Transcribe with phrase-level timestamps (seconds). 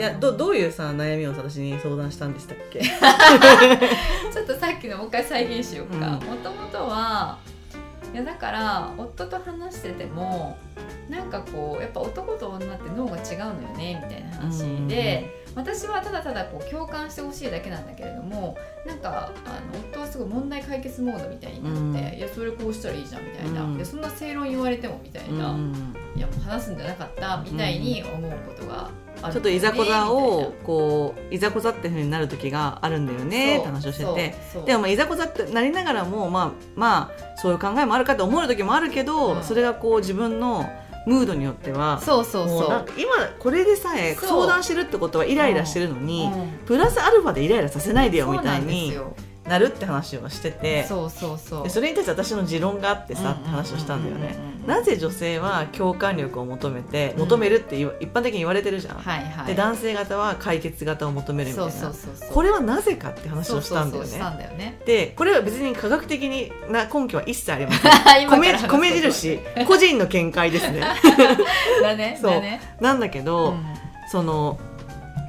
[0.00, 2.80] いや、ど、どういうさ、悩みを私に相談したんでしたっけ？
[4.32, 6.06] ちょっとさっきのもう一回再現しようか。
[6.06, 6.12] うん。
[6.26, 7.36] もともとは、
[8.14, 10.56] いやだから、夫と話してても、
[11.10, 22.18] なんかこう、やっぱ男と女って脳が違うのよね、みたいな話で、私はただただこう共感してほしいだけなんだけれどもなんかあの夫はすごい問題解決モードみたいになって、うん。
[22.18, 23.76] いやそれこうしたらいいじゃんみたいな、うん。
[23.76, 25.94] いやそんな正論言われてもみたいな、うん。
[26.16, 28.90] いやもう話すんじゃなかったみたいに思うことが
[29.22, 34.64] ある、ちょっといざこざみを、こう、いざこざってふうになる時があるんだよね、なって話をしてて。
[34.64, 40.68] でもまあいざこざってなりながらもまあまあそういう考えもあるかと思う時もあるけど、うんそれがこう自分の
[41.06, 42.86] ムードによってはそうそうそう。
[42.96, 46.48] 今これでさえ相談してるってことはイライラしてるのに、うん。
[46.66, 49.16] プラスアルファでイライラさせないでよみたいそうなんですによ
[49.50, 51.62] なるって話をしててそうそうそう。
[51.64, 54.36] でそれに対して私の持論があってさって話をしたんだよね。
[54.64, 57.18] なぜ女性は共感力を求めてうん。
[57.22, 59.46] 求めるって言わ一般的に言われてるじゃん、はいはい。
[59.48, 62.32] で男性型は解決型を求めるみたいそなうそうそうそう。
[62.32, 64.78] これはなぜかって話をしたんだよね。
[64.86, 67.90] でこれは別に科学的にな根拠は一切ありません。
[68.30, 69.40] 米 米印。
[69.66, 70.80] 個人の見解ですね。
[71.82, 72.30] だねそう。
[72.30, 72.60] だね。
[72.80, 73.64] なんだけど、うん。
[74.12, 74.60] その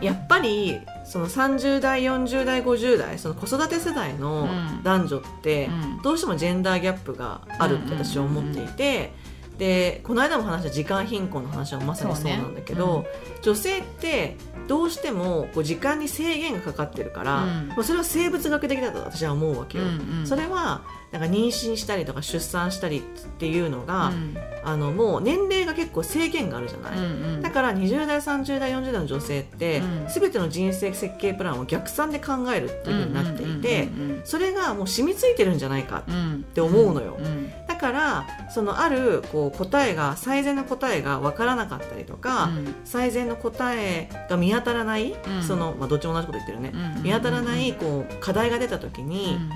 [0.00, 4.82] やっぱりその30代40代50代その子育て世代のうん。
[4.82, 6.02] 男女って、うん。
[6.02, 9.12] どうしてもジェンダーギャップがあるって私は思っていて、
[9.58, 17.68] でこの間も話した時間貧困の話はまさにそうなんだけど、そうね女性ってどうしてもこう時間に制限がかかってるから、うん。
[17.68, 19.84] まあそれは生物学的だと私は思うわけよ。
[19.84, 20.26] うんうん。
[20.26, 20.82] それは
[21.12, 23.02] なんか妊娠したりとか出産したりっ
[23.38, 24.36] ていうのが、うん。
[24.64, 27.42] あのもう年齢が結構制限があるじゃない、うんうん。
[27.42, 30.06] だから20代30代40代の女性って、うん。
[30.08, 42.74] 全ての人生設計プランを逆算で考えるっていうふうになっていてうんそれがもう染みついてるんじゃないかうんうんって思うのよんだからそのあるこう答えが最善の答えが分からなかったりとか、うん。
[42.84, 45.42] 最善の答えが見当たらない、うん。
[45.42, 49.50] そのまあ、どっちも同じこと言ってるね、うん見当たらないこう課題が出た時うに、ん。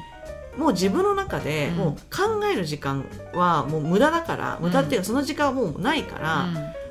[0.60, 1.76] もう自分の中でうん。
[1.76, 6.46] もう考える時間はもう無駄だから、無駄っていうかその時間はもうないから、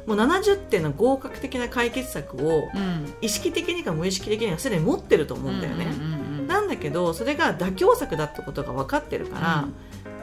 [0.05, 3.13] もう70点の合格的な解決策をうん。
[3.19, 5.87] 意識的にか無意識的にはすでに持ってると思うんだよね。
[5.87, 9.67] うんうんうんなんだけどそれが妥協策だってことが分かってるから、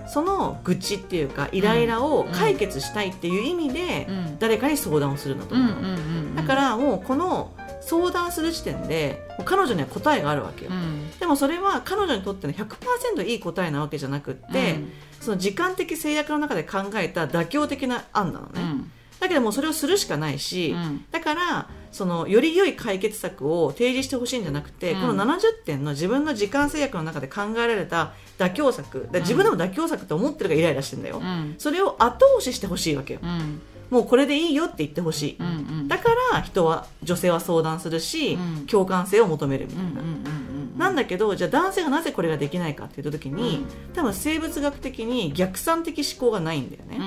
[0.07, 4.39] その愚痴っていうかイライラを解決したいっていう意味で、うん。
[4.39, 11.11] 誰かに相談をするんだとうん思うだからもうこの相談する時点で彼女には答えがあるわけよ、うん。
[11.19, 14.81] でもそれは彼女にとっての100%いい答えなわけじゃなくって、
[15.21, 18.91] その時間的制約の中で考えた妥協的な案なのね、うん。
[19.21, 25.01] だけどもうそれをするしかないし、うんだからそのより良い解決策を提示してほしいんじゃなくて、うん。
[25.03, 31.55] この70点の自分の時間制約の中で考えられた妥協策自分でも妥協策と思ってるからイライラしてんだよ、うん。
[31.57, 33.21] それを後押ししてほしいわけよ。
[33.23, 33.63] うん。
[33.91, 35.51] もうこれでいいよって言ってほしい、うんう
[35.85, 35.89] ん。
[35.89, 38.67] だから人は女性は相談するし、うん。
[38.67, 40.09] 共感性を求めるみたいな、うんうんうん
[40.49, 43.65] うんなんだけどじゃあ男性がなぜこれができないかって言った時に、
[43.95, 46.99] 多分生物学的に逆算的思考がないんだよね、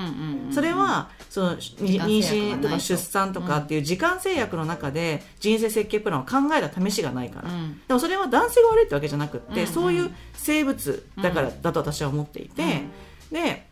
[0.52, 7.80] それはその妊娠とか出産とかっていう時間制約の中で人生設計プランを考えた試しがないから、うん。
[7.86, 12.82] でもそれは男性が悪いってわけじゃなくって、うんそういう生物だからだと私は思っていて、
[13.30, 13.66] で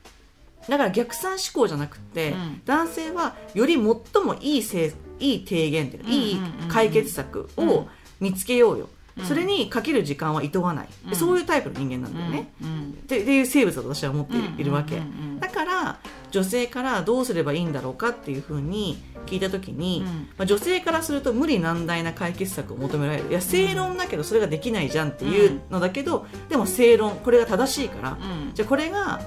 [0.68, 2.62] だから逆算思考じゃなくって、うん。
[2.66, 7.68] 男性はより最もいいせいい提言っていうか、いい解決策うん。
[7.70, 7.88] を
[8.20, 8.90] 見つけようよ、うん
[9.24, 11.16] それにかける時間はいとわない、でうん。
[11.16, 12.90] そういうタイプの人間なんだよね、うん。
[12.90, 15.98] ってっていう生物だと私は思っているわけ、うんうんうんだから
[16.30, 20.28] 女性からどうすればいいんだろうかっていうふうに聞いた時に、うん。
[20.36, 23.30] まあ、女性からすると無理難題な解決策を求められる。
[23.30, 28.14] いや正論だけどそれができないじゃんっていうのだけど、でも正論これが正しいから、う
[28.50, 28.54] ん。
[28.54, 29.20] じゃあこれが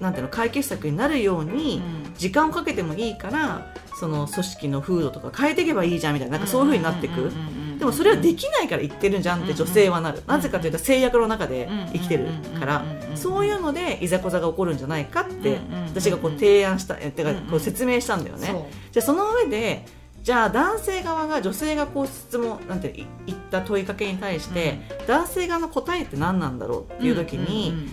[0.00, 2.14] なんていうの解決策になるようにうん。
[2.16, 7.32] 時間をかけてもいいからその組織の風土とか変えていけばいいじゃんみたいななんかそういうふうになっていく。
[7.86, 12.26] でもそれはできないから言ってるんじゃんって女性はなる、なぜかというと制約の中で生きてる
[12.58, 12.84] から、
[13.14, 19.86] そういうのでいざこざが起こるんじゃないかって私がこう提案したえてかこう説明したんだよね、じゃあその上で
[20.24, 27.88] じゃあ男性側が女性がこう質問なんてい言った問いかけに対して、男性側の答えって何なんだろうっていう時に、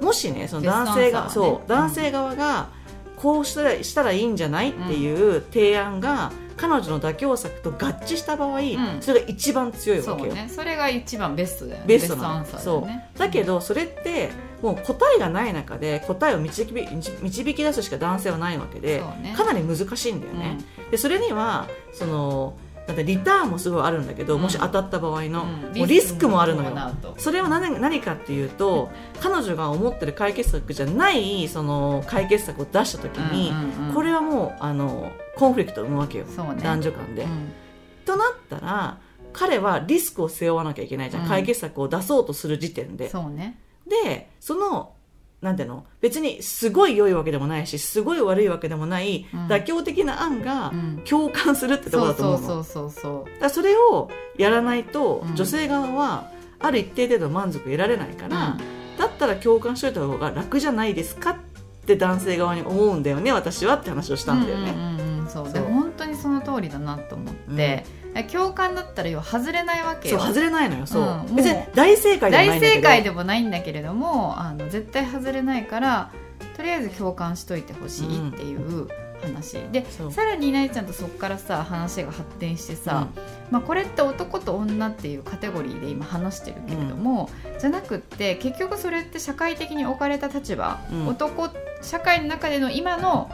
[0.00, 2.70] もしねその男性が、そう男性側が
[3.18, 8.98] こうしたらしたらいいんじゃないっていう提案が彼女の妥協策と合致した場合、ん。
[9.00, 10.48] それが一番強いわけよ、ね。
[10.54, 11.86] それが一番ベストだよね。
[11.86, 12.30] ベストなの。
[12.30, 13.18] アンサーだそう。
[13.18, 14.30] だけどそれって
[14.62, 19.34] もう答えがない中で答えを導き導き出すしか男性はないわけで、ね。
[19.36, 20.58] かなり難しいんだよね、
[20.90, 22.54] でそれにはその
[22.86, 24.42] だってリターンもすごいあるんだけど、うん。
[24.42, 25.78] もし当たった場合の、うん。
[25.78, 26.74] もうリスクもあるのよ。
[27.16, 28.90] それは何何かっていうと
[29.20, 33.94] 彼女が思ってる解決策じゃないその解決策を出した時に、うんうんうん。
[33.94, 36.32] これはもうあのコンフリクトを生むわけよ、ね。
[36.62, 37.22] 男女間で。
[37.22, 37.52] うん。
[38.04, 38.98] となったら
[39.32, 41.26] 彼はリスクを背負わなきゃいけないじゃん。
[41.26, 43.08] 解決策を出そうとする時点で。
[43.08, 43.58] そうね。
[43.86, 44.93] でその
[45.44, 45.84] なんていうの？
[46.00, 49.46] 別にすごい良いわけでもないしすごい悪いわけでもない、うん。
[49.46, 51.02] 妥協的な案がうん。
[51.04, 52.46] 共感するってところだと思うの。
[52.46, 55.36] そうそうそうだからそれをやらないと、うん。
[55.36, 58.56] 女性側はある一定程度満足得られないから、
[58.98, 61.36] だったら共感しといた方が楽じゃないですかっ
[61.86, 64.70] て男性側に思うんだよね私はって話をしたんだよね。
[64.70, 65.28] うんうんうんうん。
[65.28, 65.44] そう。
[65.46, 67.84] 本当にその通りだなと思って、
[68.22, 70.18] 共感だったら要は外れないわけよ。
[70.20, 72.74] そう外れないのよそう、うん別に大正解ではない大んだけど。
[72.76, 76.10] 正解でもないんだけれどもあの絶対外れないから
[76.56, 78.88] とりあえず共感しといてほしいっていう
[79.22, 80.12] 話、でそう。
[80.12, 83.08] さらにないちゃんとそこからさ話が発展してさ、
[83.50, 91.08] まあ、これって男と女っていうカテゴリーで今話してるけれども、じゃなくって結局それって社会的に置かれた立場、うん。
[91.08, 91.50] 男
[91.82, 93.30] 社会の中での今の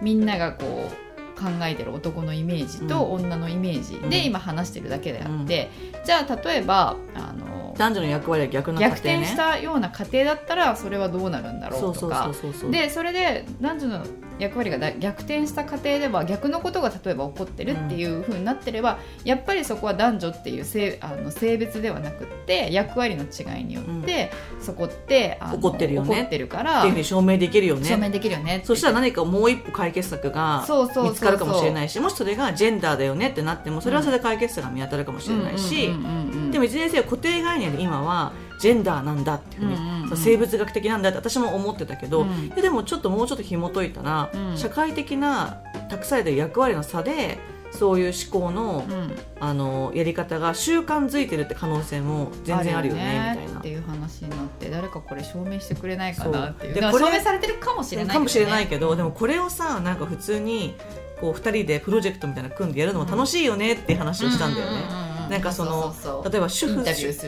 [0.00, 1.03] みんながこう
[1.34, 4.10] 考えてる男のイメージと女のイメージうん。
[4.10, 5.70] で今話してるだけであって、
[6.04, 12.30] じゃあ例えばあの男女の役割は逆な家庭逆ね転したような家庭だったらそれはどうなるんだろそうとか
[12.70, 14.06] でそれで男女の
[14.38, 26.08] 役割がだ逆転した家庭では逆のことが例えば起こってるっていう風になってれば、やっぱりそこは男女っていう性あの性別ではなくって役割の違いによって、そこって起こってるよね。
[26.08, 30.64] 起こってるからっていうふうに証明できるよ証ね明できるよねそしたら何かもう一歩解決策が
[31.02, 35.88] 見つかるかもしれないしもしそれがジェンダーだよねってなってもそれはそれで解決策が見当たるかもしれないし、
[36.50, 38.32] でも一年生は固定概念で今は
[38.64, 40.16] ジェンダーなんだっていうふうに、うんうんうん。
[40.16, 42.46] 生物学的なんだって私も思ってたけど、うん。
[42.46, 44.56] いやでもちょっともうちょっと紐解いたら、うん。
[44.56, 47.36] 社会的な託されてる役割の差で
[47.72, 49.12] そういう思考の,、うん。
[49.38, 53.58] あのやり方が習慣づいてるって可能性も全然あるよねみたいな。
[53.58, 56.74] っていう話になって誰かこれ証明してくれないかなっていう。
[56.74, 58.14] でこれ証明されてるかもしれないね。
[58.14, 60.74] かもしれないけどでもこれをさなんか普通に
[61.20, 64.72] こう2人でプロジェクトみたいなの組んでやるのも楽しいよねっていう話をしたんだよね。
[64.72, 65.94] うううなんかその
[66.30, 66.84] 例えば主婦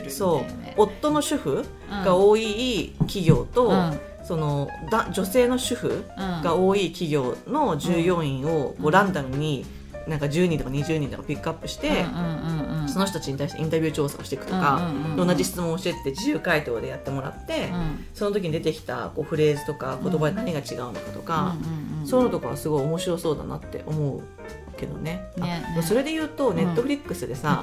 [0.09, 0.43] そう。
[0.77, 2.03] 夫の主婦うん。
[2.03, 3.99] が多い企業と、うん。
[4.23, 6.41] そのだ女性の主婦うん。
[6.41, 9.65] が多い企業の従業員をこうランダムに
[10.07, 12.05] なんか10人とか20人とかピックアップして、
[12.87, 18.05] その人たちに対してインタビュー調査をしていくとか、同じ質問をしてって自由回答でやってもらって、うん。
[18.13, 21.57] その時に出てきたこうフレーズとか言葉で何が違うのかとか、
[22.05, 24.21] そういうのとかはすごい面白そうだなって思う
[24.77, 25.29] けどね。
[25.39, 25.81] あねね。
[25.81, 26.55] それで言うとん。
[26.55, 27.61] ネットフリックスでさ、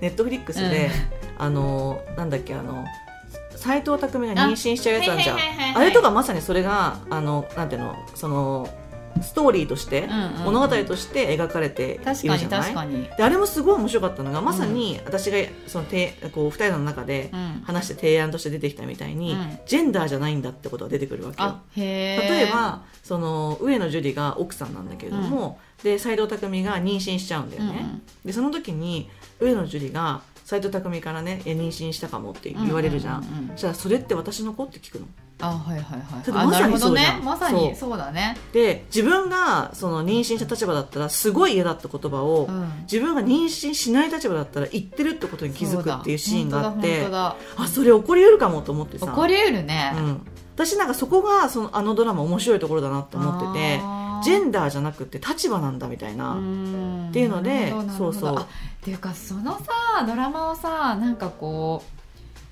[0.00, 0.90] ネットフリックスで、
[1.38, 2.84] あのなんだっけあの
[3.56, 5.38] 斎藤工が妊娠しちゃうやつあるじゃん。
[5.76, 8.68] あれとかまさにそれがあのなんていうのその
[9.22, 10.44] ストーリーとして、うんうんうん。
[10.52, 12.48] 物語として描かれているじゃない？
[12.48, 17.62] 確かにであれもすごい面白かったのがまさに私がそのてこう2人の中でうん。
[17.66, 19.58] 話して提案として出てきたみたいに、うん。
[19.66, 21.56] ジェンダーじゃないんだってことが出てくるわけよ。
[21.74, 33.56] 例えばその上野樹里が奥さんなんだけれども、で斎藤工が妊娠しちゃうんだよね、うんでその時に上野樹里が斎藤工からね妊娠したかもって言われるじゃん,、うんうんうんうん。
[33.56, 35.06] そしたらそれって私の子って聞くの。
[35.38, 36.02] あはいはいはい。
[36.10, 38.36] まさにあなるほどそうねまさにそそうだね。
[38.52, 42.72] で自分がその妊娠した立場だったらすごい嫌だった言葉を、うん。
[42.82, 47.06] 自分が妊娠しない立場だったら言ってるってことに気づくっていうシーンがあって
[47.56, 57.08] あそれ起こりうるかもと思ってさ起こりうるね、うん、私なんかそこがそのあのドラマ面白いところだなって思っててジェンダーじゃなくて立場なんだみたいな、ん。
[57.08, 58.38] っていうのでそうそう。
[58.38, 58.46] あっ
[58.82, 61.90] ていうかそのさドラマをさなんかこう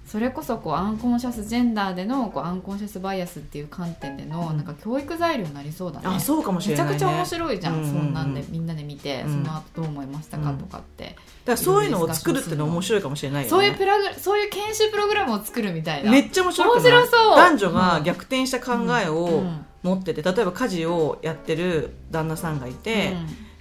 [0.06, 4.56] それこそこうアンコンシャスジェンダーでのこうアンコンシャスバイアスっていう観点での、うん。
[4.56, 6.06] なんか教育材料になりそうだね。
[6.06, 8.34] あそうかもしれない、ね、めちゃくちゃ面白いじゃん、うんうんうんそんなん。
[8.34, 11.16] でみんなで見て、うんその後どう思いましたかとかって、だか
[11.46, 13.50] らそういうのを作るっていうのは面白いかもしれないよね。
[13.50, 16.68] そういうプラグそういう研修プログラムを作るみたいなめっちゃ面白い？
[16.76, 17.36] 面白そう。
[17.36, 23.12] 男女が逆転した考えうをん持ってて例えば家事をやってる旦那さんがいて、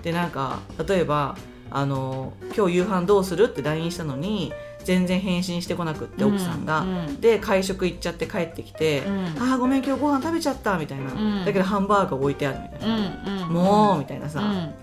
[0.02, 1.36] でなんか例えば
[1.70, 4.52] あの「今日夕飯どうする?」って LINE したのに
[4.84, 9.26] 全然返信してこなくって奥さんが、うんで会食行っちゃって帰ってきて「うん。
[9.52, 11.46] あーごめん今日ご飯食べちゃった」みたいな、ん。
[11.46, 13.50] だけどハンバーガー置いてあるみたいな、うんうん。
[13.50, 14.74] もうみたいなさ、うん。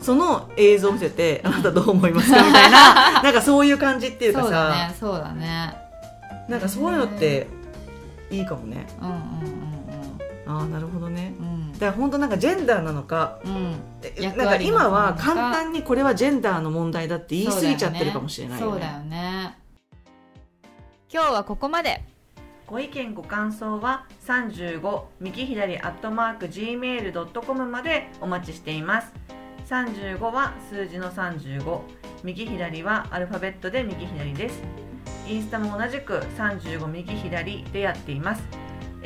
[0.00, 3.22] その映像を見せて「あなたどう思いますか?」みたいな。
[3.22, 5.74] なんかそういう感じっていうかそうださ、ねそうだね。
[6.48, 7.46] なんかそういうのって
[8.30, 8.86] いいかもね。
[9.00, 9.16] うんうんう
[9.64, 9.67] ん
[10.48, 11.34] ああなるほどね。
[11.38, 11.46] うん。
[11.46, 13.72] うんだから本当なんかジェンダーなのかうん。
[14.20, 18.72] なんか今は簡単にこれはジェンダーの問題だって言い過ぎちゃってるかもしれないよね。
[18.72, 19.58] そうだよね。
[21.12, 22.02] 今日はここまで。
[22.66, 29.12] ご意見ご感想は35右左アットマーク gmail.com までお待ちしています。
[29.68, 31.80] 35は数字の35
[32.24, 34.88] 右左はアルファベットで右左です。
[35.28, 38.42] インスタも同じく35右左でやっています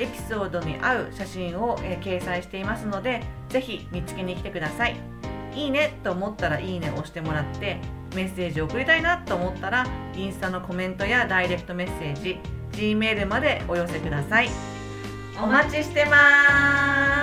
[0.02, 4.96] エピソードに合う写真を、えー掲載していますのでぜひ見つけに来てください。
[5.54, 7.78] いいねと思ったらいいねを押してもらって
[8.14, 12.40] メッセージを送りたいなと思ったらインスタのコメントやダイレクトメッセージ
[12.72, 14.48] Gmail までお寄せください。
[15.42, 17.21] お待ちしてます。